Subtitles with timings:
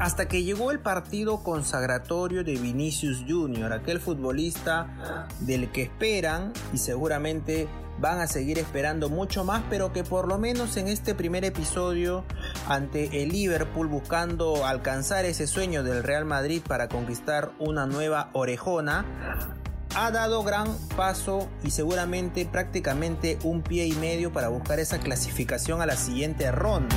[0.00, 6.78] hasta que llegó el partido consagratorio de Vinicius Jr., aquel futbolista del que esperan y
[6.78, 7.68] seguramente
[8.00, 12.24] van a seguir esperando mucho más, pero que por lo menos en este primer episodio
[12.66, 19.04] ante el Liverpool buscando alcanzar ese sueño del Real Madrid para conquistar una nueva orejona,
[19.94, 25.82] ha dado gran paso y seguramente prácticamente un pie y medio para buscar esa clasificación
[25.82, 26.96] a la siguiente ronda.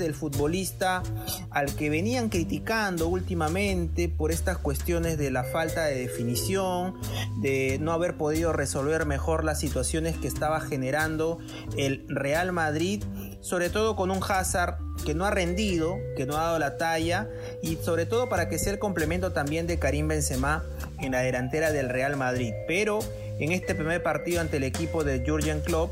[0.00, 1.02] Del futbolista
[1.50, 6.94] al que venían criticando últimamente por estas cuestiones de la falta de definición,
[7.40, 11.38] de no haber podido resolver mejor las situaciones que estaba generando
[11.76, 13.04] el Real Madrid,
[13.40, 17.28] sobre todo con un Hazard que no ha rendido, que no ha dado la talla
[17.62, 20.64] y sobre todo para que sea el complemento también de Karim Benzema
[20.98, 22.52] en la delantera del Real Madrid.
[22.66, 22.98] Pero
[23.38, 25.90] en este primer partido ante el equipo de Jurgen Klopp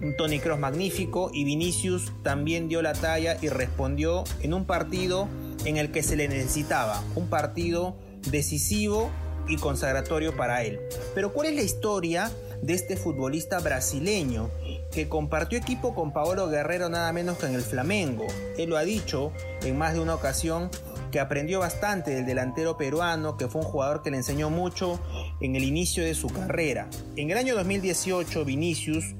[0.00, 5.28] un Tony Cross magnífico y Vinicius también dio la talla y respondió en un partido
[5.64, 7.96] en el que se le necesitaba, un partido
[8.30, 9.10] decisivo
[9.48, 10.80] y consagratorio para él.
[11.14, 12.30] Pero ¿cuál es la historia
[12.62, 14.50] de este futbolista brasileño
[14.92, 18.26] que compartió equipo con Paolo Guerrero nada menos que en el Flamengo?
[18.58, 20.70] Él lo ha dicho en más de una ocasión
[21.10, 25.00] que aprendió bastante del delantero peruano, que fue un jugador que le enseñó mucho
[25.40, 26.88] en el inicio de su carrera.
[27.14, 29.14] En el año 2018 Vinicius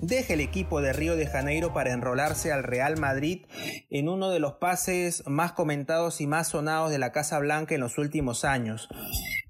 [0.00, 3.46] deja el equipo de Río de Janeiro para enrolarse al Real Madrid
[3.90, 7.80] en uno de los pases más comentados y más sonados de la Casa Blanca en
[7.80, 8.88] los últimos años.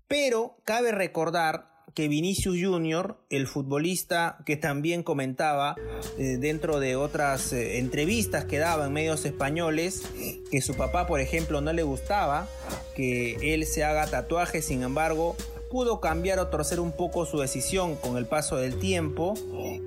[0.06, 5.74] Pero cabe recordar que Vinicius Jr., el futbolista que también comentaba
[6.16, 10.02] eh, dentro de otras eh, entrevistas que daba en medios españoles,
[10.50, 12.46] que su papá, por ejemplo, no le gustaba
[12.94, 15.36] que él se haga tatuaje, sin embargo,
[15.70, 19.34] pudo cambiar o torcer un poco su decisión con el paso del tiempo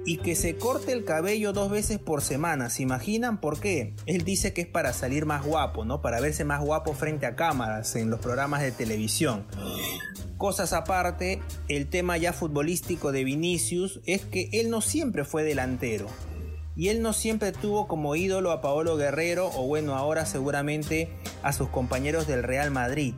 [0.06, 2.70] y que se corte el cabello dos veces por semana.
[2.70, 3.94] ¿Se imaginan por qué?
[4.06, 6.02] Él dice que es para salir más guapo, ¿no?
[6.02, 9.46] Para verse más guapo frente a cámaras en los programas de televisión.
[10.38, 16.08] Cosas aparte, el tema ya futbolístico de Vinicius es que él no siempre fue delantero
[16.76, 21.10] y él no siempre tuvo como ídolo a Paolo Guerrero o bueno, ahora seguramente
[21.44, 23.14] a sus compañeros del Real Madrid.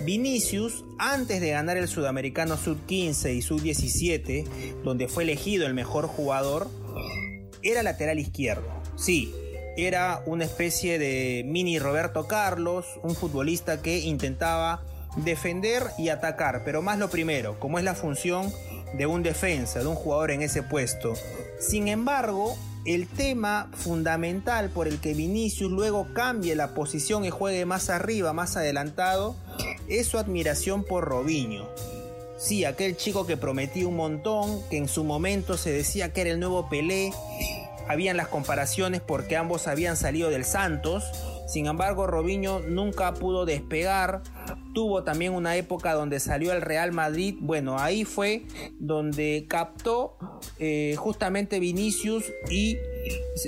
[0.00, 6.68] Vinicius, antes de ganar el Sudamericano Sub-15 y Sub-17, donde fue elegido el mejor jugador,
[7.62, 8.68] era lateral izquierdo.
[8.96, 9.32] Sí,
[9.76, 14.82] era una especie de mini Roberto Carlos, un futbolista que intentaba
[15.16, 18.52] defender y atacar, pero más lo primero, como es la función
[18.96, 21.14] de un defensa, de un jugador en ese puesto.
[21.60, 27.66] Sin embargo, el tema fundamental por el que Vinicius luego cambie la posición y juegue
[27.66, 29.36] más arriba, más adelantado,
[29.88, 31.68] es su admiración por Robinho.
[32.38, 36.30] Sí, aquel chico que prometía un montón, que en su momento se decía que era
[36.30, 37.10] el nuevo Pelé,
[37.88, 41.04] habían las comparaciones porque ambos habían salido del Santos,
[41.48, 44.22] sin embargo Robinho nunca pudo despegar,
[44.74, 48.44] tuvo también una época donde salió al Real Madrid, bueno, ahí fue
[48.78, 50.16] donde captó
[50.58, 52.76] eh, justamente Vinicius y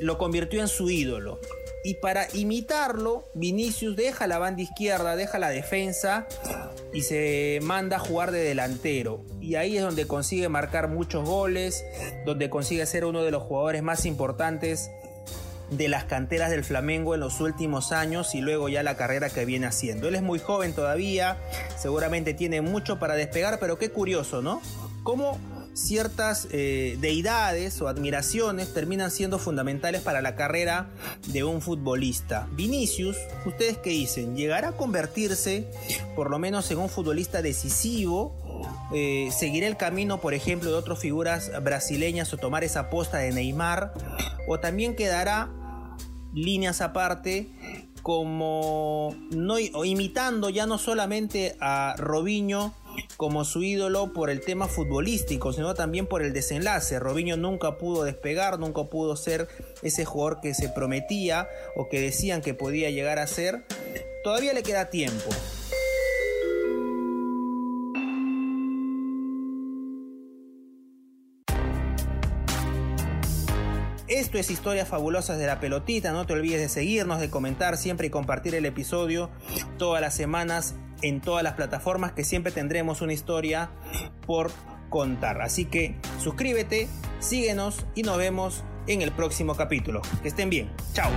[0.03, 1.39] lo convirtió en su ídolo.
[1.83, 6.27] Y para imitarlo, Vinicius deja la banda izquierda, deja la defensa
[6.93, 9.25] y se manda a jugar de delantero.
[9.41, 11.85] Y ahí es donde consigue marcar muchos goles,
[12.27, 14.91] donde consigue ser uno de los jugadores más importantes
[15.71, 19.45] de las canteras del Flamengo en los últimos años y luego ya la carrera que
[19.45, 20.09] viene haciendo.
[20.09, 21.37] Él es muy joven todavía,
[21.79, 24.61] seguramente tiene mucho para despegar, pero qué curioso, ¿no?
[25.05, 25.39] Cómo
[25.73, 30.91] ciertas eh, deidades o admiraciones terminan siendo fundamentales para la carrera
[31.29, 32.49] de un futbolista.
[32.53, 33.17] Vinicius,
[33.47, 34.37] ¿ustedes qué dicen?
[34.37, 35.71] ¿Llegará a convertirse
[36.17, 38.37] por lo menos en un futbolista decisivo?
[38.93, 43.33] Eh, ¿Seguirá el camino, por ejemplo, de otras figuras brasileñas o tomar esa posta de
[43.33, 43.95] Neymar?
[44.49, 45.51] ¿O también quedará
[46.35, 47.51] líneas aparte
[48.03, 52.75] como no, imitando ya no solamente a Robinho
[53.17, 56.99] como su ídolo por el tema futbolístico, sino también por el desenlace.
[56.99, 59.49] Robinho nunca pudo despegar, nunca pudo ser
[59.83, 63.65] ese jugador que se prometía o que decían que podía llegar a ser.
[64.25, 65.31] Todavía le queda tiempo.
[74.11, 76.11] Esto es Historias Fabulosas de la Pelotita.
[76.11, 79.31] No te olvides de seguirnos, de comentar siempre y compartir el episodio
[79.79, 83.71] todas las semanas en todas las plataformas que siempre tendremos una historia
[84.27, 84.51] por
[84.89, 85.41] contar.
[85.41, 86.89] Así que suscríbete,
[87.21, 90.03] síguenos y nos vemos en el próximo capítulo.
[90.23, 90.73] Que estén bien.
[90.93, 91.13] Chao.